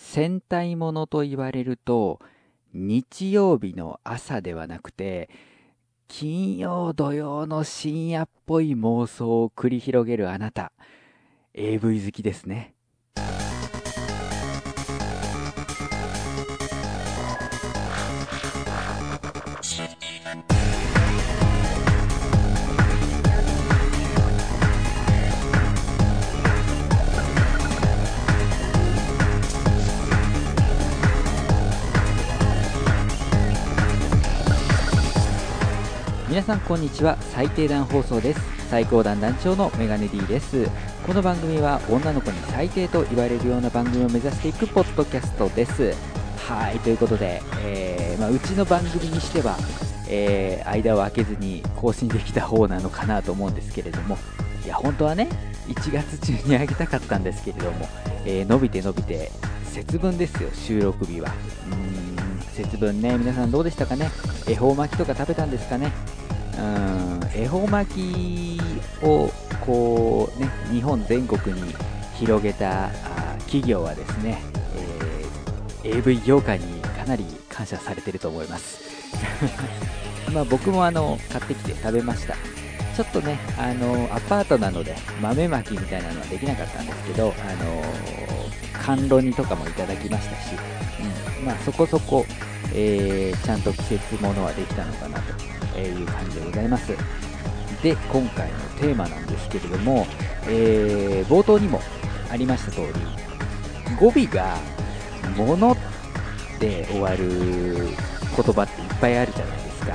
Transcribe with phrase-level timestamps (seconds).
[0.00, 2.20] 戦隊ものと言われると、
[2.72, 5.28] 日曜日の朝ではなくて、
[6.06, 10.70] 金曜土曜の深夜っぽい妄想を繰り広げるあなた、
[11.52, 12.74] AV 好きですね。
[36.48, 37.18] さんこんにちは。
[37.20, 38.40] 最低段放送です。
[38.70, 40.66] 最高段団長のメガネ D です。
[41.06, 45.92] この番組は女の子に最低と言われるような番組を目指していくポッドキャストです。
[46.50, 49.58] はいということで、えーまあ、うちの番組にしては、
[50.08, 54.16] えー、間を空けずに更新できた方なのかなと思うんですけれども
[54.64, 55.28] いや本当はね
[55.66, 57.86] 1月中にあげたかったんですけれども、
[58.24, 59.30] えー、伸びて伸びて
[59.66, 61.30] 節分ですよ収録日は。
[61.70, 62.08] うーん
[62.54, 64.08] 節分ね皆さんどうでしたかね？
[64.48, 65.92] 恵方巻きとか食べたんですかね？
[67.34, 68.60] 恵方巻き
[69.02, 69.30] を
[69.64, 71.74] こうね日本全国に
[72.16, 72.90] 広げた
[73.46, 74.42] 企業はですね、
[74.76, 75.08] えー
[75.84, 78.80] AV 業界にかなり感謝されてると思います。
[80.34, 82.34] まあ僕もあの買ってきて食べました。
[82.96, 87.84] ちょっとねあのアパートなので豆巻きみたいなのはできなかったんですけどあの
[88.84, 90.56] 甘露煮とかもいただきましたし、
[91.38, 92.26] うん、まあそこそこ、
[92.74, 95.57] えーちゃんと季節ものはできたのかなと。
[95.82, 96.92] いう感じでございます。
[97.82, 100.06] で今回のテーマなんですけれども、
[100.48, 101.80] えー冒頭にも
[102.30, 104.56] ありました通り語尾が
[105.36, 105.76] 「もの」
[106.58, 107.16] で終わる
[108.36, 109.94] 言葉っていっぱいあるじゃないですか。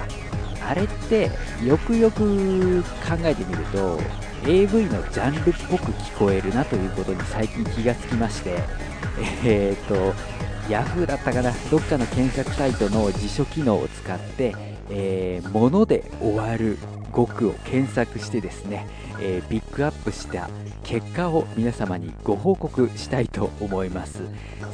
[0.66, 1.30] あれって
[1.64, 4.00] よくよく考えてみると
[4.48, 8.60] AV のジャンルっぽく聞こえるなということに最近気がつきまして
[9.44, 10.14] えー、と
[10.70, 11.52] Yahoo だったかな？
[11.70, 14.56] どっかの検索サイトの辞書機能を使って
[14.90, 16.78] えー、もので終わる
[17.12, 18.88] 語句を検索してですね、
[19.22, 20.50] えーピックアップした
[20.84, 24.22] 結果を皆様にご報告したいと思います。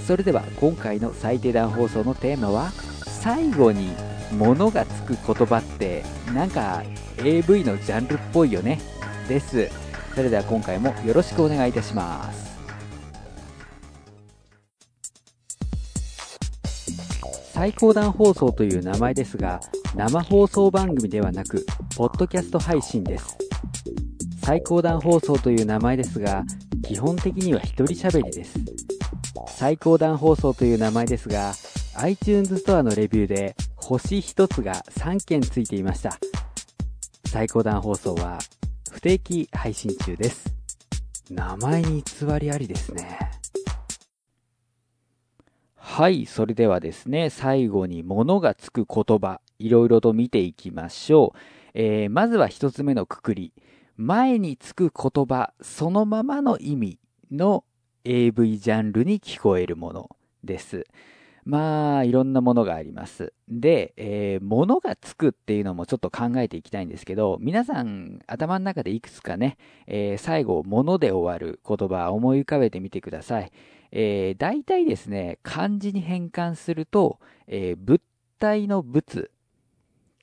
[0.07, 2.71] それでは今回の最低段放送のテーマは
[3.05, 3.91] 最後に
[4.37, 6.03] 「もの」がつく言葉って
[6.33, 6.83] なんか
[7.17, 8.79] AV のジャンルっぽいよね。
[9.27, 9.69] です。
[10.15, 12.48] それでは今回もよろしくお願いいたします。
[17.59, 19.59] 最高段放送という名前ですが
[19.93, 21.65] 生放送番組ではなく
[21.97, 23.37] ポッドキャスト配信です。
[24.41, 26.45] 最高段放送という名前ですが
[26.87, 28.57] 基本的には一人喋りです。
[29.49, 31.51] 最高段放送という名前ですが
[31.95, 36.17] iTunes ストアのレビューで星1つが3件ついていました。
[37.27, 38.39] 最高段放送は
[38.89, 40.45] 不定期配信中です。
[41.29, 43.19] 名前に偽りありですね。
[45.99, 51.37] はい、それではですね、最後に物がつく言葉、いろいろと見ていきましょう。
[51.73, 53.51] えーまずは一つ目のくくり。
[53.97, 56.99] 前につく言葉、そのままの意味
[57.31, 57.65] の
[58.05, 60.09] AV ジャンルに聞こえるもの
[60.41, 60.85] です。
[61.43, 63.33] まあ、いろんなものがあります。
[63.49, 73.51] で、えー、物がつくっていうのもちょっと考えていきたいんですけど、皆さん頭の中でいくつかね、えー最後、物で終わる言葉思い浮かべてみてください。
[73.91, 78.01] えー、大体ですね、漢字に変換すると、えー物
[78.39, 79.29] 体の物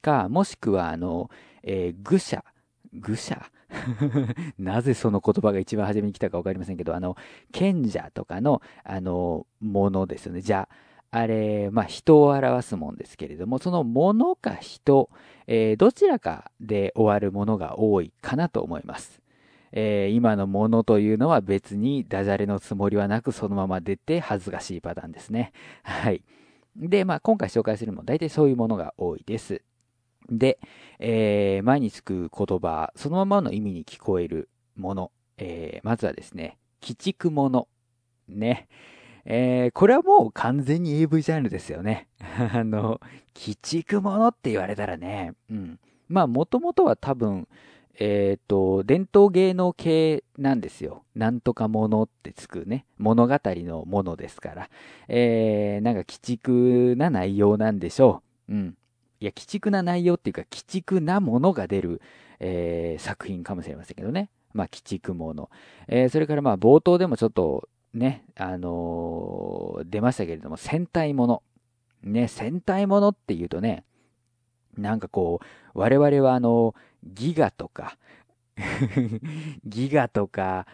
[0.00, 1.30] か、もしくは、あの、
[1.62, 2.44] えー愚者、
[2.92, 3.50] 愚者？
[4.58, 7.16] なぜその言葉が一番初めに来たか分かりませんけど、あの、
[7.52, 10.40] 賢者とかの、あの、ものですよね。
[10.40, 15.10] じゃあ、あれ、まあ、人を表すもんですけれども、そのものか人、
[15.46, 19.20] えーどちらかで終わるものが多いかなと思います。
[19.78, 25.52] えー今のものというのは別にダジャレのつもりはなくそのまま出て恥ずかしいパターンですね。
[25.84, 26.22] はい。
[26.74, 29.62] で、まあ今回紹介するのも大体そういうものが多いです。
[30.30, 30.58] で、
[30.98, 37.68] えー前につく言葉、そのままの意味に聞こえるもの、えーまずはですね、鬼畜もの。
[38.28, 38.68] ね。
[39.26, 42.08] えーこれはもう完全に AV ジャンルですよね。
[42.50, 42.98] あの、
[43.46, 45.78] 鬼畜ものって言われたらね、うん。
[46.08, 47.46] まあもともとは多分、
[47.98, 51.04] えっ、と、伝統芸能系なんですよ。
[51.14, 52.84] なんとかものってつくね。
[52.98, 54.70] 物語のものですから。
[55.08, 58.52] えー、なんか鬼畜な内容なんでしょう。
[58.52, 58.76] うん。
[59.20, 62.02] いや、鬼畜な内容っていうか、鬼畜なものが出る、
[62.38, 64.30] えー作品かもしれませんけどね。
[64.52, 65.48] まあ、鬼畜もの。
[65.88, 71.42] えーそれからまあ、冒頭でもちょっとね、あのー出ましたけれども、戦隊もの。
[72.02, 73.84] ね、戦隊ものっていうとね、
[74.76, 77.96] なんかこう、我々はあの、ギガとか、
[79.64, 80.66] ギガとか、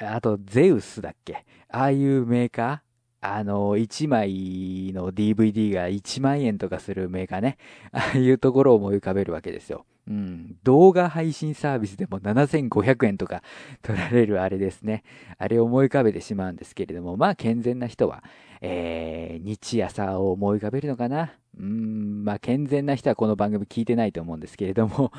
[0.00, 1.44] あとゼウスだっけ？
[1.68, 2.92] ああいうメーカー？
[3.24, 7.56] あの、1枚の DVD が1万円とかするメーカーね。
[7.92, 9.86] ああいうところを思い浮かべるわけですよ。
[10.08, 10.56] うん。
[10.64, 13.44] 動画配信サービスでも7500円とか
[13.80, 15.04] 取られるあれですね。
[15.38, 18.24] あれを思い浮かべてしまうんですけれども、まあ健全な人は、
[18.60, 21.32] えー、日朝を思い浮かべるのかな？
[21.56, 25.12] うん、まあ健全な人はこの番組聞いてないと思うんですけれども、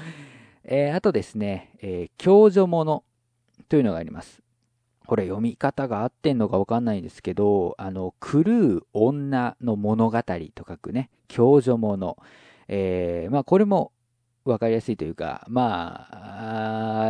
[0.66, 3.04] えー、あとですね、えー、共助者
[3.70, 4.42] というのがあります。
[5.06, 12.18] これ読み方が合ってんのかわかんないんですけど、あの、狂う女の物語と書くね、共助者。
[12.70, 13.92] えー、まあこれも
[14.46, 16.08] わかりやすいというか、ま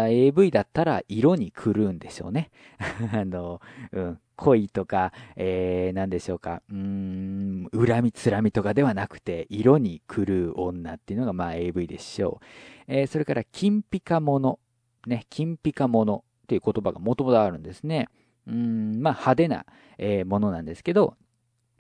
[0.04, 2.52] あ、AV だったら色に狂うんでしょうね。
[3.12, 3.60] あの、
[3.92, 12.46] うん、恋とか、えー、何でしょうか、うん、恨みつらみとかではなくて、色に狂う女っていうのがまあ AV でしょう。
[12.88, 14.60] えー、それから、金ピカ者。
[15.08, 16.24] ね、金ピカ者。
[16.44, 18.10] っていう言葉がもともとあるんですね。
[18.48, 19.66] うん、まあ派手な、
[19.98, 21.16] えー、ものなんですけど、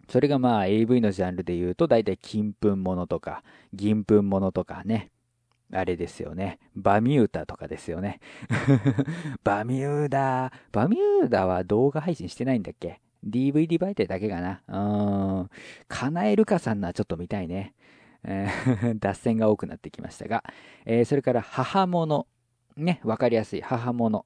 [0.09, 5.11] それがまあ AV のジャンルで言うと大体金粉ものとか銀粉ものとかね。
[5.73, 6.59] あれですよね。
[6.75, 8.19] バミューダとかですよね。
[9.43, 10.51] バミューダ。
[10.71, 14.61] バミューダは動画配信してないんだっけ ?DVD 媒体だけかな。
[14.67, 15.49] うーん。
[15.87, 17.73] カナエルカさんのはちょっと見たいね。
[18.99, 20.43] 脱線が多くなってきましたが。
[20.85, 22.27] えー、それから母物。
[22.77, 24.25] ね、わかりやすい母物。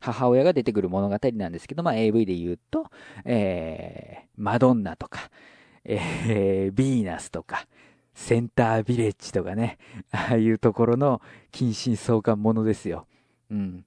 [0.00, 2.90] 母親が出てくる物語なんですけど、まあ AV で言うと、
[3.24, 5.30] えー、マドンナとか、
[5.84, 7.66] えー、ビーナスとか、
[8.20, 9.78] センタービレッジとかね、
[10.12, 13.06] ああいうところの近親相関ものですよ。
[13.50, 13.84] うん。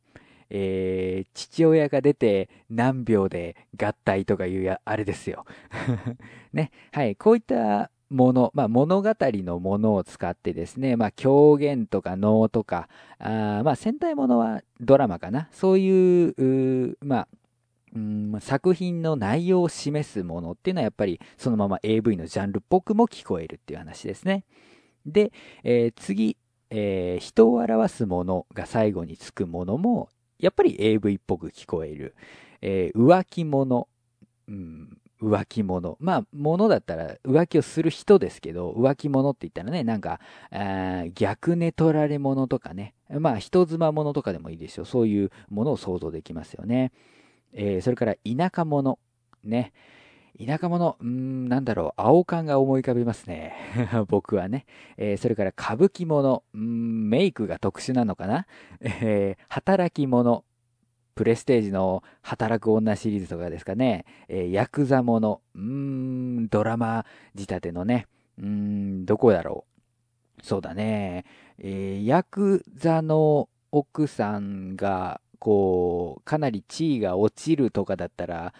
[0.50, 5.46] えー、父親が出て何秒で合体とかいうや、あれですよ。
[6.52, 6.72] ね。
[6.92, 7.16] はい。
[7.16, 12.90] こういったもの、まあ、物語のものを使ってですね、まあ、狂言とか能とか、
[13.20, 15.48] あまあ、戦隊ものはドラマかな。
[15.52, 17.28] そういう、うまあ、
[17.96, 24.46] うん作品の内容を示すものっていうのはやっぱりそのまま AV のジャンルっぽくも聞こえるっていう話ですね。
[25.06, 25.32] で、
[25.64, 26.38] えー、次、
[26.70, 30.10] えー、人を表すものが最後につくものも
[30.40, 32.16] やっぱり AV っぽく聞こえる。
[32.62, 33.88] えー、浮気者、
[34.48, 35.98] うん、浮気者。
[36.00, 40.20] まあ、物だったら浮気をする人ですけど、浮気者って言ったらね、なんか、
[41.14, 42.94] 逆寝取られ者とかね。
[43.10, 44.86] まあ、人妻者とかでもいいでしょう。
[44.86, 46.92] そういうものを想像できますよね。
[47.54, 49.00] えー、それから、田舎者。
[49.44, 49.74] ね。
[50.44, 53.54] 田舎者、うん、なんだろう、青缶が思い浮かびますね。
[54.10, 54.66] 僕はね。
[54.98, 58.48] えー、それから歌舞伎者、うん、メイクが特殊なのかな。
[58.82, 60.44] えー、働き者、
[61.16, 68.08] プレステージの働く女シリーズとかですかね、えー、ヤクザもの、うん、ドラマ仕立てのね、
[68.40, 70.44] うん、どこだろう。
[70.44, 71.26] そうだね、
[71.60, 78.54] えー、ヤクザの奥さんが、こう、かなり地位が落ちるとかだったら、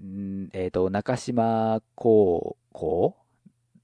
[0.00, 3.16] んえっ、ー、と、中島高校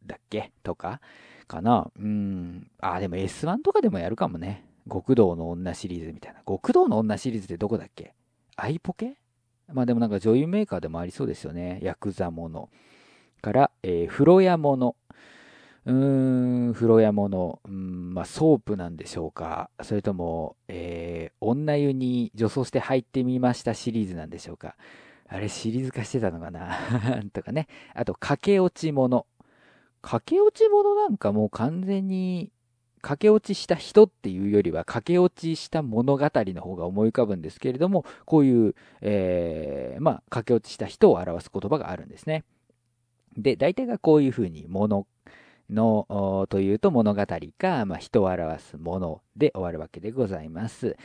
[0.07, 0.53] だっけ？
[0.63, 1.01] とか
[1.49, 1.91] かな？
[1.99, 2.71] うん。
[2.79, 4.65] あ、でも S1 とかでもやるかもね。
[4.89, 6.43] 極道の女シリーズみたいな。
[6.47, 8.15] 極道の女シリーズってどこだっけ？
[8.55, 9.17] アイポケ？
[9.73, 11.81] まあでもなんか女優メーカーでもありそうですよね。
[11.83, 12.69] ヤクザもの。
[13.43, 14.95] から、えー、風呂屋もの。
[15.87, 17.61] うーん、風呂屋もの。
[17.65, 19.71] うん、まあソープなんでしょうか。
[19.83, 24.77] それとも、えー、女湯に女装して入ってみましたシリーズなんでしょうか。
[25.29, 26.77] あれシリーズ化してたのかな
[27.33, 27.69] とかね。
[27.95, 29.27] あと、駆け落ちもの。
[30.03, 32.51] 駆け落ちものなんかもう完全に
[33.03, 42.45] 駆け落ちした人っていうよりは駆け落ちした物語の方が思い浮かぶんですけれども、こういう、えー、まあ、駆け落ちした人を表す言葉があるんですね。
[43.37, 45.07] で、大体がこういうふうに物
[45.71, 47.27] のというと物語
[47.59, 50.97] か、まあ、人を表すもので終わるわけでございます。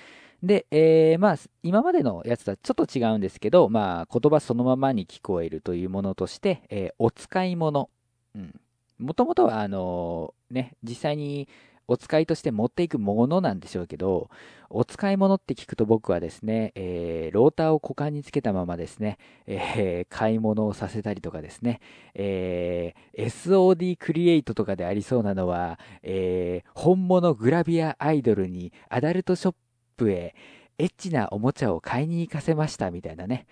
[0.44, 7.90] で、えー、まあ、今までのやつとはちょっと違うんですけど、まあ、言葉そのままに聞こえるというものとして、えー、お使い物。
[8.36, 8.60] うん。
[8.98, 11.48] もともとは、あのー、ね、実際に
[11.92, 14.30] お使いとして持っていくものなんでしょうけど、
[14.70, 21.82] お使い物って聞くと僕はですね、えー、ローターを股間につけたままですね、えー、買い物をさせたりとかですね、
[22.14, 29.56] えー、SOD クリエイトとかでありそうなのは、え本物グラビアアイドルにアダルトショッ
[29.98, 30.34] プへ
[30.78, 33.46] エッチなおもちゃを買いに行かせましたみたいなね。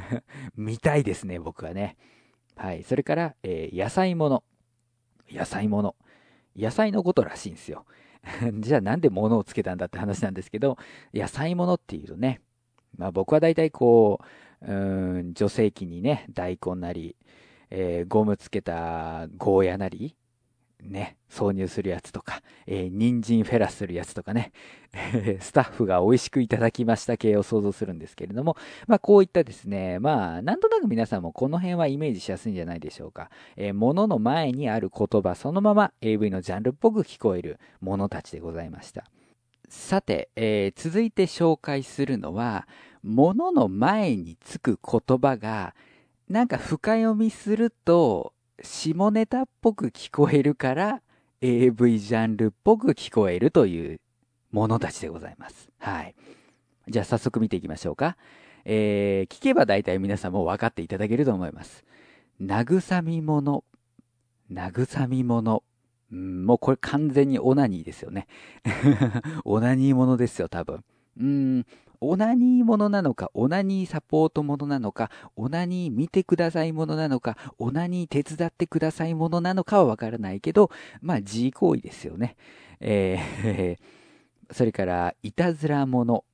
[0.56, 1.96] 見たいですね、僕はね。
[2.56, 2.82] はい。
[2.82, 4.42] それから、えー野菜物。
[5.30, 5.94] 野菜物。
[6.56, 7.84] 野菜のことらしいんですよ。
[8.60, 10.78] じゃあなんで物をつけたんだって話なんですけど、
[11.12, 12.40] 野菜物っていうとね、
[12.96, 14.20] まあ僕は大体こ
[14.62, 17.16] う、うん、女性器にね、大根なり、
[17.70, 20.16] えー、ゴムつけたゴーヤなり、
[20.84, 24.52] ね、挿入するやつとか、えー、人参フェラするやつとかね、
[25.40, 33.30] スタッフが美味しくいただきました系を想像するんですけれども、まあこういったですね、まあなんとなく皆さんもこの辺はイメージしやすいんじゃないでしょうか。
[33.56, 39.04] えー、物の前にある言葉そのまま AV のジャンルっぽく聞こえるものたちでございました。
[39.68, 42.68] さて、えー、続いて紹介するのは、
[43.02, 45.74] 物の前につく言葉が、
[46.28, 48.33] なんか深読みすると、
[48.64, 51.02] 下ネタっぽく聞こえるから、
[51.40, 54.00] AV ジャンルっぽく聞こえるという
[54.50, 55.70] ものたちでございます。
[55.78, 56.14] はい。
[56.88, 58.16] じゃあ早速見ていきましょうか。
[58.64, 61.84] えー、聞けば大体皆さんも分かっていただけると思います。
[62.40, 63.64] 慰み者。
[64.50, 65.62] 慰み者。
[66.12, 68.26] うん、もうこれ完全にオナニーですよね。
[69.44, 70.84] オナニーものですよ、多分。
[71.18, 71.66] うん、
[72.00, 82.36] オナニーものなのか、オナニーサポートものなのか、オナニー見てくださいものなのか、オナニー手伝ってくださいものなのかはわからないけど、まあ、自行為ですよね。
[82.80, 86.24] えー、 それから、いたずらもの。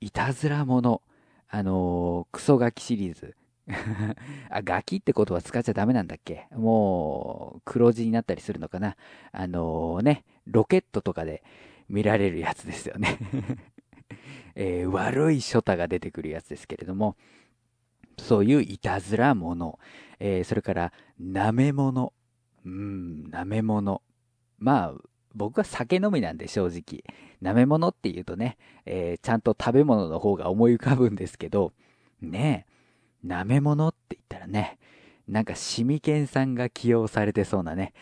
[0.00, 1.02] いたずらもの。
[1.48, 3.36] あのー、クソガキシリーズ。
[4.50, 6.46] あ、ガキって言葉使っちゃダメなんだっけ？
[6.56, 8.96] もう、黒字になったりするのかな？
[9.32, 11.42] あのー、ね、ロケットとかで
[11.88, 13.18] 見られるやつですよね
[14.54, 17.16] えー、悪いショタが出てくるやつですけれども、
[18.18, 19.78] そういういたずらもの、
[20.18, 22.12] えー、それから、舐め物。
[22.64, 24.02] うん、舐め物。
[24.58, 24.94] まあ、
[25.34, 27.04] 僕は酒飲みなんで正直。
[27.42, 31.72] 舐め物って言うとね、えー、ちゃんと食べ物の方が思い浮かぶんですけど、
[32.20, 32.66] ね
[33.24, 34.78] え、舐め物って言ったらね、
[35.32, 37.94] なんかシミケンさんが起用されてそうなね。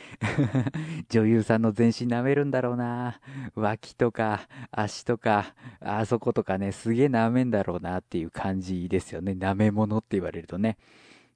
[1.08, 3.20] 女優さんの全身舐めるんだろうな。
[3.54, 9.32] 脇とか足とか、あそことかね、すげえ舐めんだろうなっていう感じですよね。
[9.32, 10.76] 舐め物って言われるとね。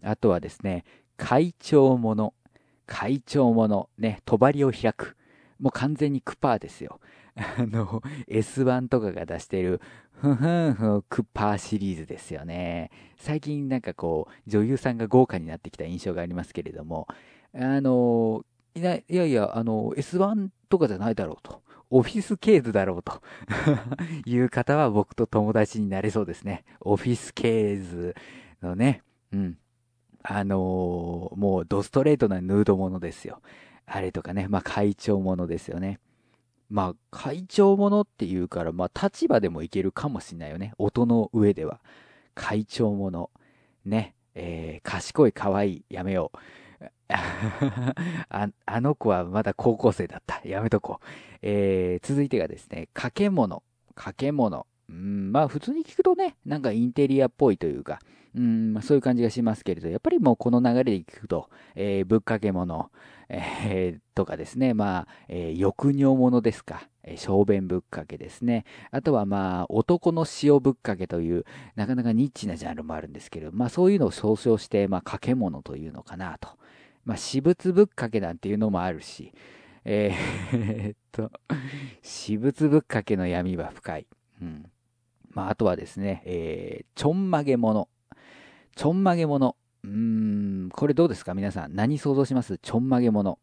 [0.03, 0.85] あとはですね、
[1.17, 2.35] 会長物。
[2.87, 3.89] 会長物。
[3.97, 5.17] ね、帳を開く。
[5.61, 6.99] もう完全にクパーですよ。
[7.37, 9.81] あの、S1 とかが出してる、
[10.15, 12.91] ふふんふん、クッパーシリーズですよね。
[13.17, 17.07] 最近なんかこう、女優さんが豪華になってきた印象がありますけれども、
[17.55, 18.45] あの、
[18.75, 21.63] いやいやいや、あの、S1 とかじゃないだろうと。
[21.91, 23.23] オフィスケーズだろうと
[24.27, 26.65] いう方は僕と友達になれそうですね。
[26.81, 28.15] オフィスケーズ
[28.63, 29.03] のね、
[29.33, 29.59] うん。
[30.23, 33.43] あのー、もうドストレートなヌードものですよ。
[33.87, 36.01] あれとかね、まあ会長ものですよね。
[36.71, 40.73] まあ、会長ものって言うから、まあ、立場でもいけるかもしんないよね。
[40.79, 41.81] 音の上では。
[42.35, 43.31] 会長もの。
[43.85, 44.15] ね。
[44.35, 46.39] えー、賢い、可愛い、やめよう。
[47.09, 50.41] あ あの子はまだ高校生だった。
[50.45, 51.07] やめとこう。
[51.43, 53.63] えー、続いてがですね、掛け物。
[53.95, 54.67] 掛け物。
[54.89, 58.01] うん、まあ普通に聞くとね、なんかインテリアっぽいというか、
[58.35, 62.91] うん、そういう感じがしますけれど、やっぱりもうこの流れで聞くと、えー、ぶっかけ物、
[63.29, 68.65] えー、とかですね、まあ、えー、抑尿物ですか、えー、小便ぶっかけですね。
[68.91, 71.45] あとはまあ、男の塩ぶっかけという、
[71.77, 76.49] なかなかニッチなジャンルもあるんですけど、まあそういうのを総称して、まあ、かけ物というのかなと。
[77.05, 79.33] まあ、私物ぶっかけなんていうのもあるし、
[79.85, 81.31] えー、っと、
[82.03, 84.07] 私物ぶっかけの闇は深い。
[84.41, 84.71] うん。
[85.31, 87.89] まあ、あとはですね、えー、ちょんまげ物。
[88.75, 89.57] ちょんまげ物。
[89.85, 89.91] うー
[90.67, 91.35] ん、これどうですか？
[91.35, 91.75] 皆さん。
[91.75, 92.59] 何想像します？
[92.59, 93.39] ちょんまげもの。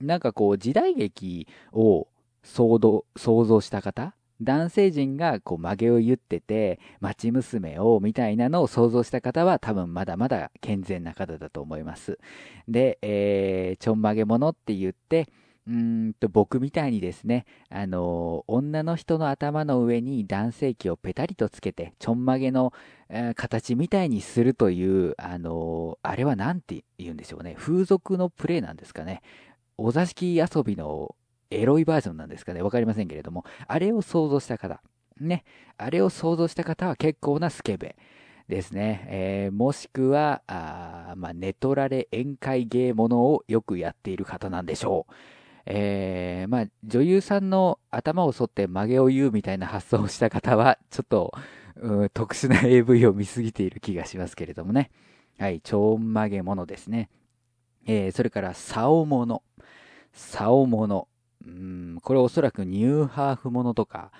[0.00, 2.08] なんかこう、時代劇を
[2.42, 4.14] 想像した方？
[4.40, 12.18] 男性陣がこう曲げを言ってて、町娘をみたいなのを想像した方は多分まだまだ健全な方だと思います。
[12.68, 15.28] で、えー、ちょんまげものって言って、
[15.68, 22.72] うんと僕みたいにですね、あの女の人の頭の上に男性器をペタリとつけて、ちょんまげの、
[23.10, 27.54] えー、形みたいにするという、あのあれは何て言うんでしょうね。
[27.58, 29.20] 風俗のプレイなんですかね。
[29.76, 31.14] お座敷遊びの
[31.50, 32.62] エロいバージョンなんですかね。
[32.62, 34.80] わかりませんけれども、あれを想像した方。
[35.20, 35.44] ね。
[35.76, 37.94] あれを想像した方は結構なスケベ。
[38.48, 39.06] ですね。
[39.10, 45.12] えー、もしくは、あまあ、ネトラレ宴会芸ものをよくやっている方なんでしょう。
[45.70, 51.34] えー、まあ、女優さんの頭を剃って曲げを言うみたいな発想をした方は、ちょっと、
[51.76, 54.90] う特殊な AV を見すぎている気がしますけれどもね。
[55.38, 57.10] はい、ちょん曲げ物ですね。
[57.86, 59.42] えー、それから、竿物。
[60.14, 61.06] 竿物。
[61.46, 64.10] うん、これおそらくニューハーフものとか、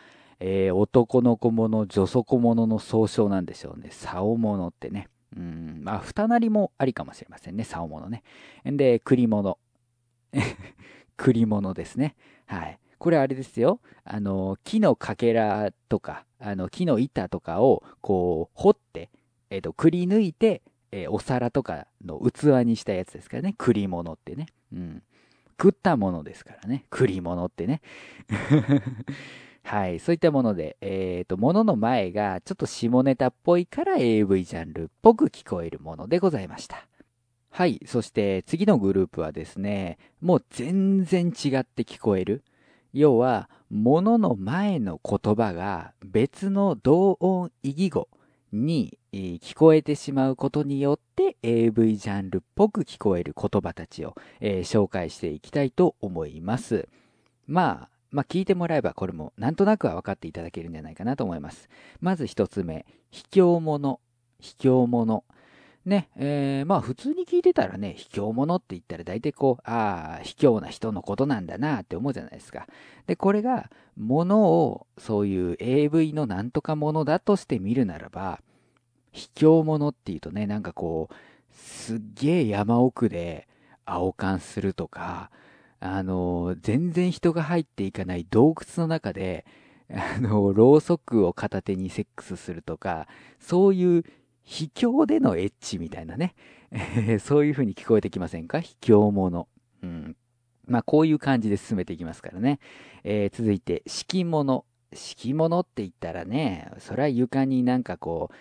[0.41, 3.89] えー、男の子もの、女底ものの総称なんでしょうね。
[3.91, 5.09] 竿物ってね。
[5.35, 7.65] うん、まあ、二なりもありかもしれませんね。
[7.65, 8.23] 竿物ね。
[8.67, 9.59] で、栗物。
[11.19, 12.15] 栗物ですね。
[12.47, 12.79] はい。
[12.99, 13.81] これあれですよ。
[14.05, 19.11] あの、木のかけらとか、あの、木の板とかを、こう、掘って、
[19.51, 23.55] えっ、ー、と、くり抜いて、えー、お皿とかの器にしたやつですからね。
[23.59, 24.47] 栗物ってね。
[24.73, 25.03] うん。
[25.57, 26.87] くったものですからね。
[26.89, 27.83] 栗物ってね。
[29.65, 29.99] はい。
[29.99, 36.87] そういったもので、えっ、ー、と、ものの前がちょっと下ネタっぽいから AV ジャンルっぽく聞こえるものでございました。
[37.51, 37.81] はい。
[37.87, 42.43] そして次のグループはですね、もう全然違って聞こえる。
[42.93, 48.09] 要は、ものの前の言葉が別の同音異義語
[48.53, 56.89] に聞こえてしまうことによって AV ジャンルっぽく聞こえる言葉たちを、えー、紹介していきたいと思います。
[57.47, 61.69] まあ、まあ、聞いてもらえばこれもなんとなくは分かっていただけるんじゃないかなと思います。
[62.01, 64.01] まず一つ目、卑怯者、
[64.41, 65.25] 卑怯者。
[65.89, 72.67] ね、えー、まあ普通に聞いてたらね、卑怯者って言ったら大体こう、ああ、卑怯な人のことなんだなって思うじゃないですか。
[73.07, 78.41] で、これが、ものをそういう AV のなんとかものだとして見るならば、
[79.13, 81.15] 卑怯者っていうとね、なんかこう、
[81.53, 83.49] すっげえ山奥で
[83.85, 85.31] 青缶するとか、
[85.81, 89.47] あの、全然人が入っていかない洞窟の中で、
[89.91, 93.09] あの、ろうそくを片手にセックスするとか、
[93.41, 94.05] そういう
[94.49, 96.35] 秘境でのエッチみたいなね、
[97.21, 98.61] そういう風に聞こえてきませんか？
[98.61, 99.47] 秘境者。
[99.83, 100.17] うん。
[100.67, 102.59] まあ、こういう感じで進めていきますからね。
[103.05, 104.65] えー、続いて、敷物。
[104.95, 108.35] 敷物って言ったらね、それは床になんかこう、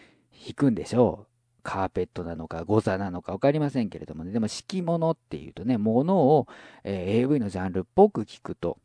[0.48, 1.28] 引くんでしょう。
[1.62, 4.32] カーペットなのか、ゴザなのか分かりませんけれどもね。
[4.32, 6.48] でも、敷物っていうとね、物を、
[6.86, 8.78] えー、AV のジャンルっぽく聞くと、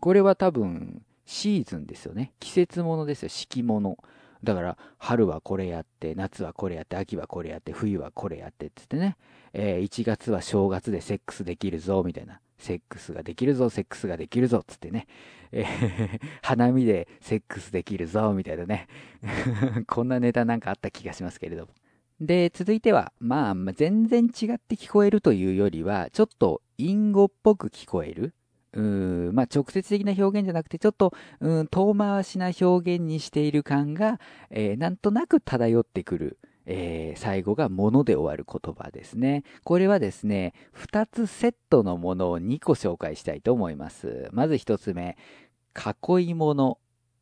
[0.00, 2.32] これは多分、シーズンですよね。
[2.40, 3.96] 季節物ですよ、敷物。
[4.44, 9.16] だから、春はこれやって、夏はこれやって、秋はこれやって、冬はこれやってってってね、
[9.52, 12.40] えー、1月は正月でセックスできるぞ、みたいな。
[12.58, 15.06] セックスができるぞ、セックスができるぞ、つってね。
[15.52, 18.88] えー、 花見でセックスできるぞ、みたいなね。
[19.86, 21.72] こんなネタなんかあった気がしますけれども。
[22.20, 28.34] で、続いては、まあ、全然違って聞こえるというよりは、ちょっと隠語っぽく聞こえる。
[28.72, 31.12] まあ、直接的な表現じゃなくて、ちょっと、
[31.70, 34.20] 遠回しな表現にしている感が、
[34.50, 36.38] えー、なんとなく漂ってくる。
[36.70, 39.42] えー、最後が物で終わる言葉ですね。
[39.64, 44.28] これはですね、2つセットのものを2個紹介したいと思います。
[44.32, 45.16] まず1つ目、
[45.74, 46.78] 囲い物、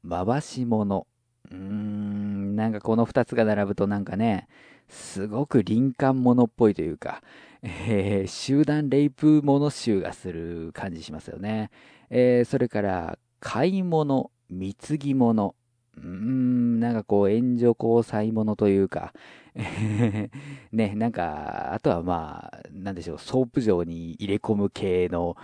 [0.09, 1.07] 回し物。
[1.49, 4.49] うーん、なんかこの2つが並ぶとなんかね、
[4.89, 7.23] すごく輪姦ものっぽいというか、
[7.63, 11.71] えー、集団レイプもの臭がする感じしますよね。
[12.11, 15.55] えー、それから、買い物、貢ぎ物。
[15.97, 19.13] うーん、なんかこう、援助交際ものというか、
[20.73, 25.37] ね、なんか、あとはまあ、なんでしょう、ソープ嬢に入れ込む系の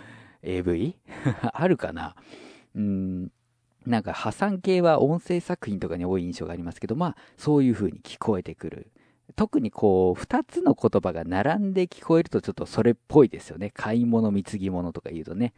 [0.42, 0.96] AV?
[1.52, 2.14] あるかな
[2.74, 3.30] うん、
[3.86, 8.90] なんか破産系は音声作品とかに多い印象がありますけど、まあ、そういう風に聞こえてくる。
[9.36, 13.70] 特にこう、二つの言葉が並んで聞こえるとちょっとそれっぽいですよね。
[13.74, 15.52] 買い物、貢ぎ物とか言うとね。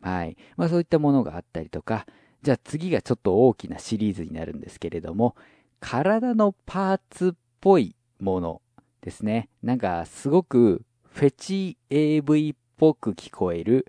[0.00, 0.36] はい。
[0.56, 2.06] まあそういったものがあったりとか、
[2.42, 5.36] じゃあ次がちょっと大きなシリーズになるんですけれども、
[5.80, 8.62] 体のパーツっぽいもの
[9.00, 9.48] ですね。
[9.62, 13.86] なんかすごくフェチ AV っぽく聞こえる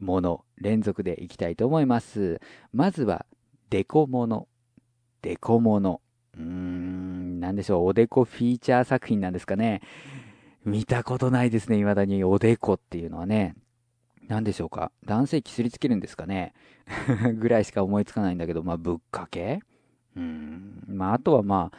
[0.00, 2.40] もの、連続でいきたいと思います。
[2.72, 3.26] まずは、
[3.70, 4.48] デコモノ。
[5.22, 6.00] デコモノ。
[6.36, 9.82] うーん、なんでしょう、おでこフィーチャー作品なんですかね。
[10.64, 13.54] 見たことないですね、未だにおでこっていうのはね。
[14.28, 14.92] なんでしょうか。
[15.04, 16.54] 男性きすりつけるんですかね。
[17.38, 19.60] ぐらいしか思いつかないんだけど、まあ、ぶっかけ？
[20.16, 20.84] うん。
[20.86, 21.78] まあ、あとはまあ、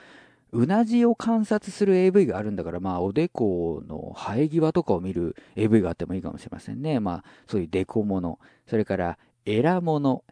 [0.52, 7.00] うなじを観察する AV があるんだから、まあ、おでこの生え際とかを見る AV があってもいいかもしれませんね。
[7.00, 8.40] まあ、そういうデコもの。
[8.68, 10.24] それから、エラもの。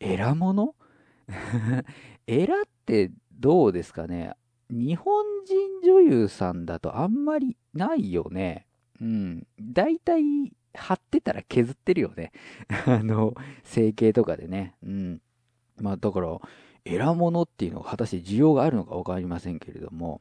[0.00, 0.74] エラもの
[2.26, 4.32] エラってどうですかね
[4.70, 8.66] 日本人女優さんだとあんまりないよね。
[9.00, 9.46] うん。
[9.60, 12.32] 大体、貼ってたら削ってるよね。
[12.86, 14.74] あの、整形とかでね。
[14.82, 15.20] うん。
[15.78, 16.38] まあ、だから、
[16.84, 20.20] エラ物っていうのが果たして需要があるのかわかりませんけれども。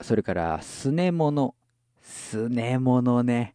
[0.00, 1.54] それから、すね物。
[2.00, 3.54] すね物ね。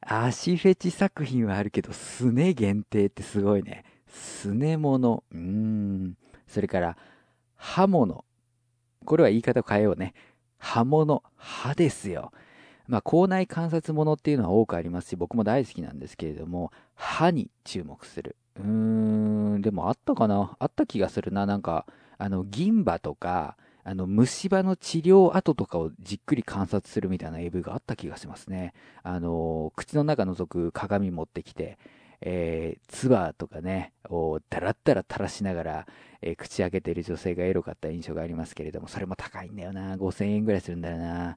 [0.00, 3.84] 足フェチ作品はあるけど、すね限定ってすごいね。
[4.06, 5.24] すね物。
[5.32, 6.16] うーん。
[6.46, 6.96] それから、
[7.56, 8.25] 刃物。
[9.06, 10.12] これは言い方を変えようね。
[10.58, 11.22] 刃物。
[11.36, 12.32] 刃ですよ。
[12.86, 18.36] まあ、校内観察物っていうのは多くありますし、僕も大好きなんですけれども、歯に注目する。
[18.58, 18.64] うー
[19.58, 20.56] ん、でもあったかな？
[20.58, 21.46] あった気がするな。
[21.46, 21.86] なんか、
[22.18, 28.72] あの、銀歯とか、あの、虫歯の治療跡とかをじっくり観察するみたいな AV があった気がしますね。
[29.02, 31.78] あの、口の中覗く鏡持ってきて、
[32.20, 35.86] えー、ツバとかね、をだらったら垂らしながら、
[36.22, 39.96] えー、口開けてる女性がエロかった印象がありますけれども、それも高いんだよな。
[39.96, 41.36] 5000円ぐらいするんだよな。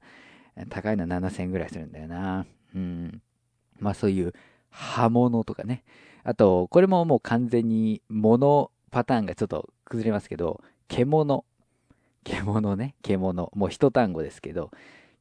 [0.69, 2.45] 高いのは7000円ぐらいするんだよな。
[2.75, 3.21] うん。
[3.79, 4.33] まあそういう
[4.69, 5.83] 刃物とかね。
[6.23, 11.45] あと、これももう完全に物パターンがちょっと崩れますけど、獣。
[12.23, 12.95] 獣ね。
[13.01, 13.51] 獣。
[13.55, 14.71] もう一単語ですけど、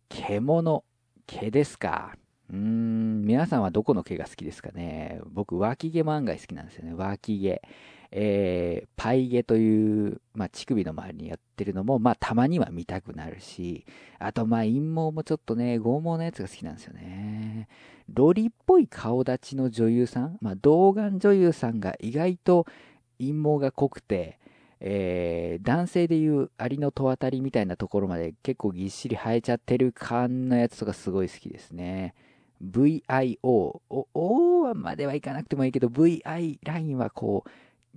[0.09, 0.85] 獣。
[1.27, 2.16] 毛ですか。
[2.51, 5.21] うーん、皆さんはどこの毛が好きですかね？
[5.33, 6.95] 僕、脇毛も案外好きなんですよね。
[6.95, 7.63] 脇毛。
[8.11, 13.85] えー、パイ毛という、まあ、乳首の周りにやってるのも、まあ、たまには見たくなるし、
[14.19, 17.69] あと、まあ、陰毛もちょっとね、剛毛のやつが好きなんですよね。
[18.09, 22.65] ロリっぽい顔立ちの女優さん、まあ、童顔女優さんが意外と
[23.19, 24.39] 陰毛が濃くて、
[24.81, 32.15] えー、男性でいうアリの戸当たりみたいなところまで結構ぎっしり生えちゃってる感のやつとかすごい好きですね。
[32.62, 37.51] VIO、O, o まではいかなくてもいいけど、VI ラインはこう、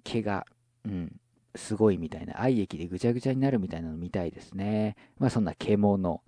[0.04, 0.46] 毛が、
[0.86, 1.20] うん、
[1.56, 4.96] すごいみたいな、愛液でぐちゃぐちゃになるみたいなの見たいですね。
[5.20, 6.22] まあそんな獣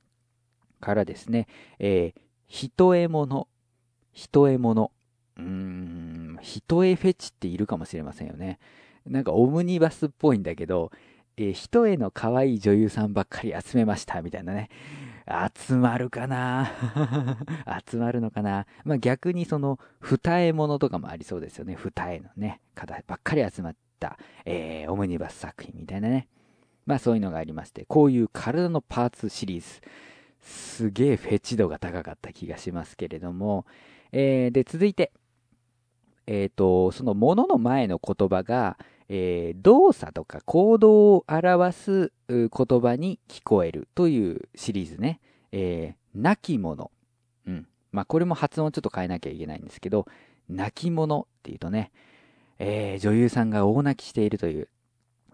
[0.79, 1.47] からですね、
[1.79, 3.47] えー、人絵物、
[4.11, 4.91] 人絵物、
[5.37, 8.59] うーん、人絵フェチっているかもしれませんよね。
[9.05, 10.91] なんかオムニバスっぽいんだけど、
[11.37, 14.69] えー、人絵の可愛い女優さんばっかり集めましたみたいなね。
[15.27, 16.71] 集まるかな
[17.89, 21.75] 集まるのかなまあ逆にその二重物とかもありそうですよね。
[21.75, 26.27] 二重のね、方ばっかり集まった、えー、オムニバス作品みたいなね。
[26.85, 29.81] まあそういうのがありまして、こういう体のパーツシリーズ、
[30.41, 33.65] すげえフェチ度が高かった気がしますけれども、
[34.11, 35.11] えー、で、続いて、
[36.27, 38.77] えっ、ー、と、そのものの前の言葉が、
[39.15, 45.19] えー、動作とか行動を表す言葉に聞こえるというシリーズね。
[45.51, 46.89] えー、泣き者。
[47.45, 47.67] うん。
[47.91, 50.07] まあ、これも発音ちょっと変えなきゃいけないんですけど、
[50.49, 51.91] 泣き者っていうとね、
[52.57, 54.67] えー、女優さんが大泣きしているという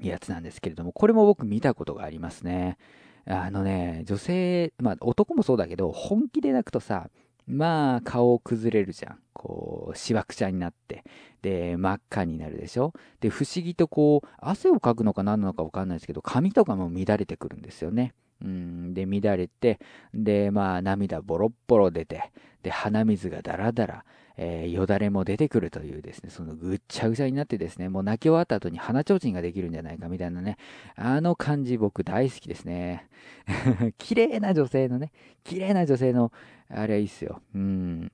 [0.02, 2.78] やつなんですけれども、これも僕見たことがありますね。
[3.26, 7.10] あのね、女性、まあ男もそうだけど、本気で泣くとさ、
[7.50, 9.20] まあ、顔崩れるじゃん。
[9.34, 11.04] こう、しわくちゃになって。
[11.42, 12.94] で、真っ赤になるでしょ？
[13.22, 18.14] で、不思議とこう、汗をかくのか何なのかわかんないですけど、髪とかも乱れてくるんですよね。
[18.42, 19.80] うん、で、乱れて、
[20.14, 22.32] で、まあ、涙ボロッボロ出て、
[22.62, 24.06] で、鼻水がダラダラ、
[24.42, 30.56] えー、よだれも出てくるというですね、そのぐっちゃぐちゃになってですね、もう泣き終わった後に鼻ちょうちんができるんじゃないかみたいなね、
[30.96, 33.10] あの感じ僕大好きですね。
[34.00, 35.12] 綺麗な女性のね、
[35.44, 36.32] 綺麗な女性の、
[36.70, 37.42] あれはいいっすよ。
[37.54, 38.12] うん。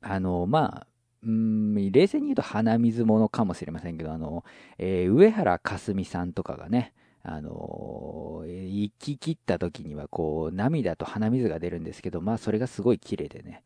[0.00, 0.86] あの、まあ、
[1.22, 4.44] うん、冷静に言うと鼻水ものかもしれませんけど、あの、
[4.78, 13.62] えー、上原かすみさんとかがね、あの、行き切った時にはこう、涙と鼻水が出るんですけど、まあそれがすごい綺麗でね。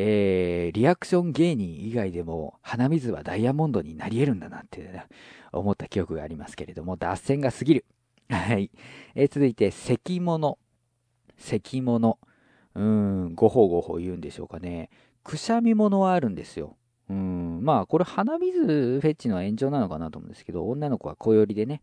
[0.00, 5.06] えー、リアクション芸人以外でも鼻水はダイヤモンドになり得るんだなって、ね、
[5.50, 7.84] 思った記憶がありますけれども、脱線が過ぎる。
[8.30, 8.70] はい。
[9.16, 10.56] えー、続いて、関物。
[11.36, 12.18] 関物。
[12.76, 14.88] うん、ごほごほ言うんでしょうかね。
[15.24, 16.76] くしゃみ物はあるんですよ。
[17.10, 21.82] うん、まあ、これ鼻水フェッチの炎上なのかなと思うんですけど、女の子は小寄りでね、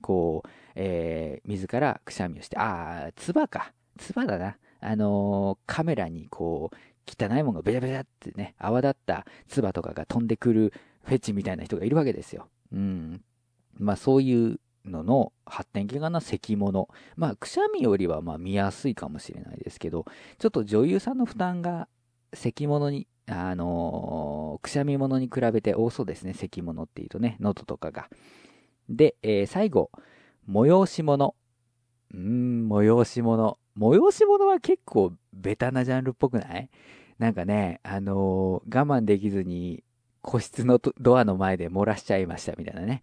[0.00, 3.72] こう、えー、自らくしゃみをして、ああ、唾か。
[3.96, 4.56] 唾だな。
[4.80, 10.72] あのー、カメラにこう、汚いものがベチャベチャってね、泡立った唾とかが飛んでくる
[11.04, 12.48] フェチみたいな人がいるわけですよ。
[12.72, 13.22] うん。
[13.78, 16.88] まあそういうのの発展系かな、咳物。
[17.16, 20.04] まあくしゃみよりはまあ見やすいかもしれないですけど、
[20.38, 21.88] ちょっと女優さんの負担が
[22.32, 28.08] 咳物に、あのー、くしゃみ物に比べて多そうですね、咳物っていうとね、喉とかが。
[28.88, 29.90] で、えー、最後、
[30.48, 31.34] 催し物。
[32.12, 33.58] うん、催し物。
[33.78, 36.70] 催し物は結構ベタなジャンルっぽくない？
[37.18, 39.82] なんかね、あのー、我慢できずに
[40.22, 43.02] 個室のドアの前で漏らしちゃいましたみたいなね。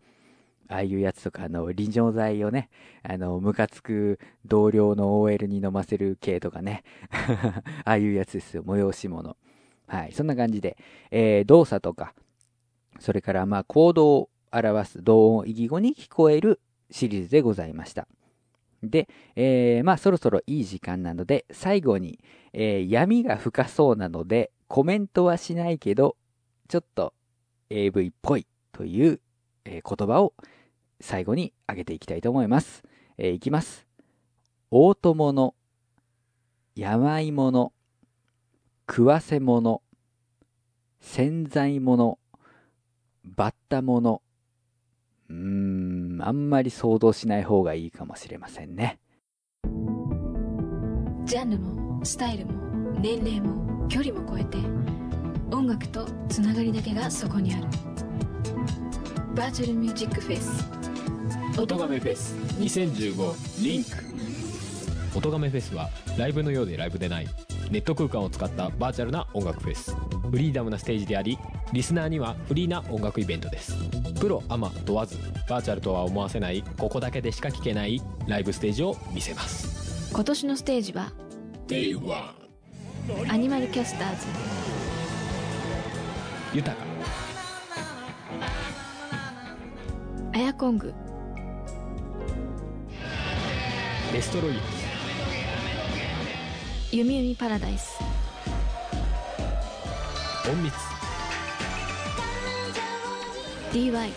[0.67, 2.69] ああいうやつとか、あの、臨場剤をね、
[3.03, 6.83] あの、ムカつく同僚の OL に飲ませる系とかね。
[7.83, 9.35] ああいうやつですよ、催し物。
[9.87, 10.77] はい、そんな感じで、
[11.11, 12.13] えー、動作とか、
[12.99, 18.07] それからまあ行動を表す同音異義語に聞こえるシリーズでございました。
[18.83, 22.19] で、えー、まあそろそろいい時間なので、最後に、
[22.53, 26.17] えー、闇が深そうなので、コメントはしないけど、
[26.67, 27.13] ちょっと
[27.69, 29.19] AV っぽいという、
[29.65, 30.33] えー、言葉を
[30.99, 32.83] 最後に挙げていきたいと思います。
[33.17, 33.85] えー、いきます。
[34.71, 35.55] 大友の、
[36.75, 37.73] 病物、
[38.89, 39.81] 食わせ物、
[41.01, 42.19] 洗剤物、
[43.23, 44.21] バッタ物、
[45.31, 48.99] うーん、あんまり想像しない方がいいかもしれませんね。
[51.23, 52.53] ジャンルもスタイルも
[52.99, 54.57] 年齢も距離も超えて
[55.55, 57.63] 音楽とつながりだけがそこにある。
[59.35, 60.69] バーチャルミュージックフェス
[61.57, 67.27] 音亀フェス2015リンク音亀フェスはライブのようでライブでない。
[67.69, 69.95] ネット空間を使ったバーチャルな音楽フェス。
[70.29, 71.37] フリーダムなステージであり
[71.73, 73.75] リスナーにはフリーな音楽イベントです。
[74.19, 75.17] プロアマ問わず
[75.49, 80.11] バーチャルとは思わせないここだけでしか聴けないライブステージを見せます。
[80.13, 81.11] 今年のステージは
[81.67, 82.41] Day1
[83.29, 84.27] アニマルキャスターズ。
[86.53, 86.83] 豊か。
[90.33, 90.93] アヤコング。
[94.11, 94.61] デストロイヤ
[96.91, 97.97] ゆみゆみパラダイス。
[100.43, 100.90] ー隠密
[103.71, 104.11] DY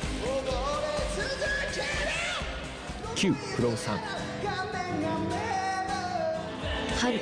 [3.14, 3.96] Q フロム3
[6.98, 7.20] 春。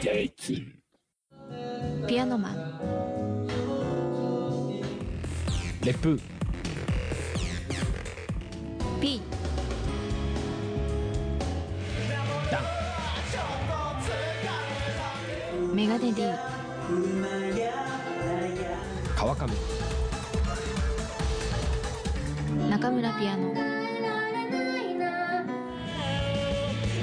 [0.00, 0.64] Day2
[2.08, 3.46] ピアノマン。
[5.84, 6.18] レップ。
[9.02, 9.20] P
[12.50, 12.62] ダン。
[15.74, 16.22] メガネ D
[19.22, 19.46] 川上。
[22.68, 23.54] 中村ピアノ。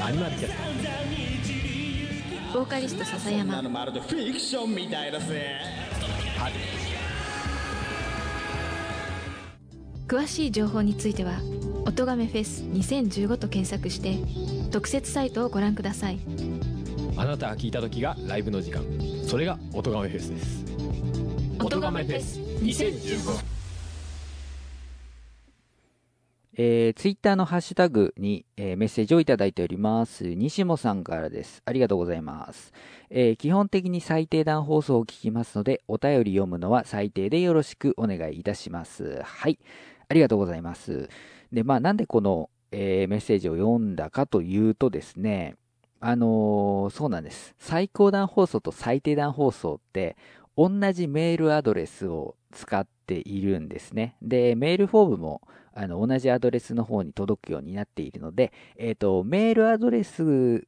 [0.06, 3.62] アニマルキャスターボーカリスト笹山。
[3.62, 5.62] まるでフィクションみたいだぜ。
[6.38, 6.54] 春
[10.06, 11.40] 詳しい情報については
[11.88, 14.18] 「おとがめフェス2015」と検索して
[14.72, 16.20] 特設サイトをご覧ください。
[17.16, 18.84] あなたが聞いた時がライブの時間。
[19.26, 20.69] それが音亀フェスです
[21.62, 23.44] 音亀フェス2015
[26.62, 30.26] えー、ツイッターのハッシュタグに、えーメッセージをいただいております。
[30.26, 31.62] 西本さんからです。
[31.66, 32.74] ありがとうございます。
[33.10, 39.22] えー基本的に最低段放送を聞きますので、お便り読むのは最低でよろしくお願いいたします。
[39.24, 39.58] はい。
[40.10, 41.08] ありがとうございます。
[41.54, 45.56] で、まあ、なんでこの、えーメッセージを読んだかというとですね、
[46.02, 47.56] あのーそうなんです。
[47.58, 50.18] 最高段放送と最低段放送って、
[50.60, 54.18] 同じメールアドレスを使っているんですね。
[54.22, 55.42] で、メールフォームも
[55.74, 60.68] あの同じアドレスの方に届くようになっているので、えっ、と、メールアドレス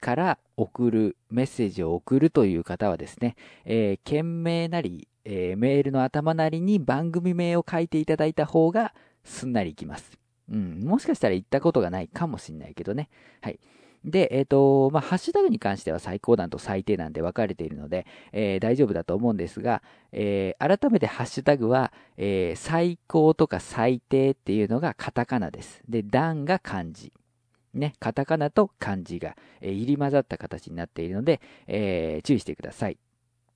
[0.00, 10.12] から送る、メッセージを送るという方はですね、えー件名なり、えーメールの頭なりに番組名を書いていただいた方がすんなりいきます。
[10.50, 13.08] うん、もしかしたら言ったことがないかもしれないけどね。
[13.40, 13.58] はい。
[14.04, 25.82] で、えっ、と、まあ、ハッシュタグに関しては最高段と最低段で分かれているので、えー大丈夫だと思うんですが、えー改めてハッシュタグは、えー最高とか最低っていうのがカタカナです。
[25.88, 27.12] で、段が漢字。
[27.74, 32.98] ね、カタカナと漢字が、えー入り混ざった形になっているので、えー注意してください。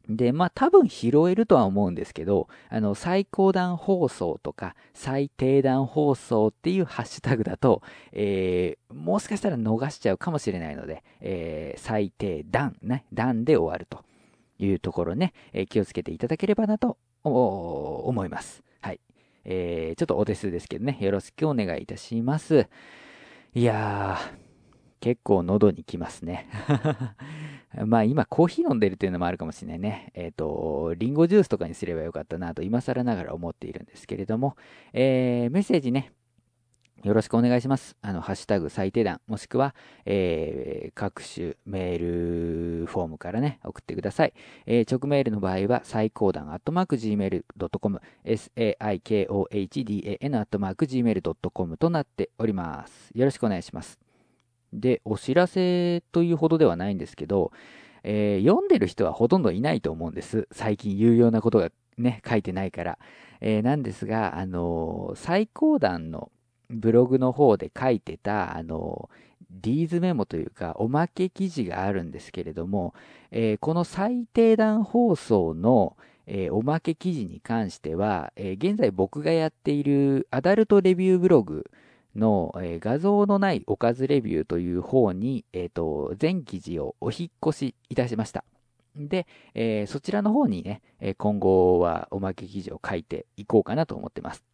[0.08, 14.04] で、まあ多分拾えるとは思うんですけど、あの、最高段放送とか最低段放送っていうハッシュタグだと、えーもしかしたら逃しちゃうかもしれないので、えー最低段、ね、段で終わると
[14.58, 18.62] いうところね、えー気をつけていただければなと思います。
[18.80, 19.00] はい。
[19.44, 22.68] えーちょっとお手数ですけどね、よろしくお願いいたします。
[23.54, 24.45] いやー、
[25.00, 26.48] 結構喉にきますね。
[27.86, 30.10] まあ今コーヒー飲んでるっていうのもあるかもしれないね。
[30.14, 34.56] えっ、と、リンゴジュースとかにすればよかったなと今更ながら思っているんですけれども、
[34.92, 36.12] えーメッセージね、
[37.04, 37.96] よろしくお願いします。
[38.00, 39.74] あの、ハッシュタグ最低段、もしくは、
[40.06, 44.32] えー各種メールフォームからね、送ってください。
[44.64, 48.80] えー直メールの場合は、最高段、アットマーク Gmail.com、saikohdan、
[50.38, 53.10] アットマーク Gmail.com となっております。
[53.14, 54.05] よろしくお願いします。
[54.80, 57.52] で、お知らせというほどではないんですけど、
[58.04, 60.48] えー読んでる人はほとんどいないと思うんです。
[60.52, 62.98] 最近有用なことがね、書いてないから。
[63.40, 66.30] えーなんですが、あのー最高段の
[66.70, 69.26] ブログの方で書いてた、あのー
[69.62, 72.94] リーズメモというか、おまけ記事があるんですけれども、
[73.30, 81.64] えーこの最低段放送の、えーおまけ記事に関しては、えー現在僕がやっているアダルトレビューブログ
[82.16, 88.44] の、えー画像のないおかずレビューという方に、えーと、全記事をお引っ越しいたしました。
[88.96, 94.44] で、えーそちらの方にね、え今後はおまけ記事を書いていこうかなと思ってます。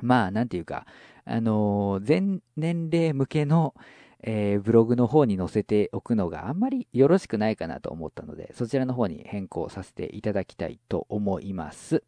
[0.00, 0.86] まあ、なんていうか、
[1.24, 3.74] あの全年齢向けの、
[4.22, 12.02] えブログの方に載せておくのがあんまりよろしくないかなと思ったので、そちらの方に変更させていただきたいと思います。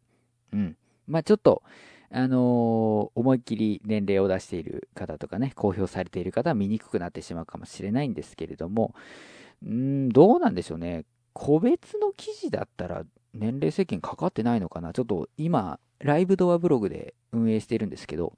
[0.51, 0.77] うん。
[1.07, 1.63] まあちょっと、
[2.15, 8.93] あの思いっきり年齢を出している方とかね、公表されている方は見にくくなってしまうかもしれないんですけれども、
[9.65, 11.05] うん、どうなんでしょうね。
[11.33, 18.33] 個別の記事だったら年齢制限かかってないのかなちょっと今、ライブドアブログで運営しているんですけど、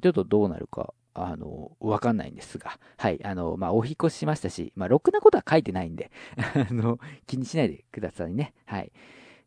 [0.00, 8.52] ちょっとどうなるかあの、わかんないんですが、はい、あの、まあ、お引越ししましたし、まあ、ろくなことは書いてないんで、 あの、気にしないでくださいね。
[8.66, 8.92] はい。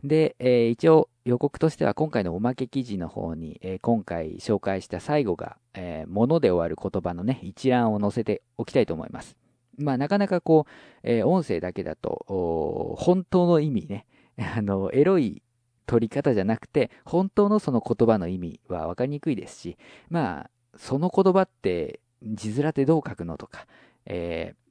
[0.04, 9.36] で、えー一応予告としては今回のおまけ記事の方に、えー今回紹介した最後が、えー、もので終わる言葉のね、一覧を載せておきたいと思います。
[9.78, 10.72] まあ、なかなかこう、
[11.04, 14.06] えー音声だけだと、本当の意味ね、
[14.56, 15.42] あの、エロい
[15.86, 19.78] 取り方じゃなくて、本当のその言葉の意味は分かりにくいですし、
[20.10, 23.68] まあ、その言葉って、字面ってどう書くのとか、
[24.06, 24.70] えー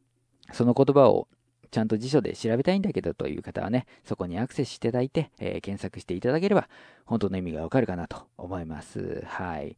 [0.52, 1.28] その言葉を
[1.70, 6.68] ちゃんと辞書で調べたいんだけどという方はね、そこにアクセスしていただいて、えー検索していただければ、
[7.04, 9.24] 本当の意味がわかるかなと思います。
[9.26, 9.76] はい。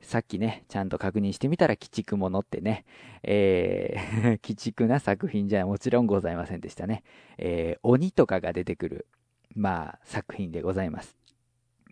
[0.00, 2.84] さっきね、ちゃんと確認してみたら、鬼畜者ってね、
[3.22, 7.02] えー 鬼畜な作品じゃもちろんございませんでしたね。
[7.38, 9.06] えー鬼とかが出てくる、
[9.54, 11.16] まあ、作品でございます。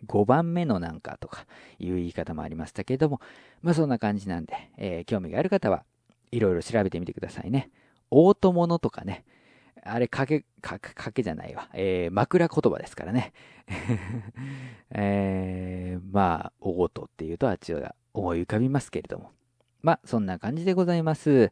[0.07, 1.45] 5番目のなんかとか
[1.79, 3.21] いう言い方もありましたけれども、
[3.61, 5.83] まあそんな感じなんで、えー興味がある方は
[6.31, 7.69] いろいろ調べてみてくださいね。
[8.09, 9.23] 大友のとかね、
[9.83, 11.69] あれ、かけ、か、かけじゃないわ。
[11.73, 13.33] えー枕言葉ですからね。
[14.91, 19.31] えーまあ、大音っていうとあっちが思い浮かびますけれども。
[19.81, 21.51] まあ、そんな感じでございます。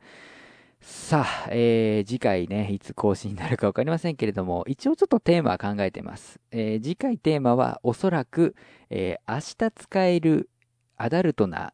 [0.81, 6.39] さあ、えー次回ね、いつ更新になるかわかりませんけれども、一応ちょっとテーマは考えてます。
[6.51, 8.55] えー次回テーマはおそらく、
[8.89, 10.49] えー明日使える
[10.97, 11.73] アダルトな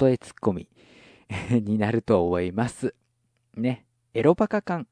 [0.00, 0.68] 例えツッコミ
[1.50, 2.94] になると思います。
[3.56, 3.84] ね、
[4.14, 4.86] エロバカ感、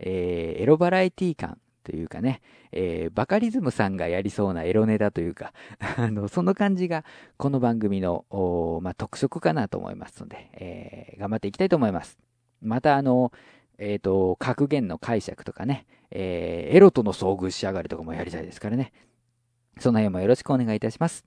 [0.00, 2.40] えーエロバラエティ感というかね、
[2.72, 5.52] えーバカリズムさんがやりそうなエロネタというか、
[5.96, 7.04] あの、その感じが
[7.36, 8.24] この番組の、
[8.82, 12.18] まあ、特色かなと思いますので、えー頑張っていきたいと思います。
[12.62, 13.32] またあの、
[13.78, 18.92] えっ、と、格言の解釈とかね、えーエロとの遭遇しやがれとかもやりたいですからね。
[19.78, 21.24] その辺もよろしくお願いいたします。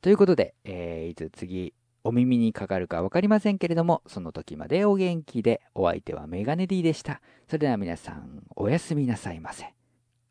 [0.00, 7.20] ということで、えーいつ次お耳にかかるか分かりませんけれども、その時までお元気で、お相手はメガネ D でした。
[7.46, 9.72] それでは皆さん、おやすみなさいませ。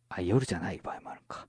[0.10, 1.48] あ、夜じゃない場合もあるか。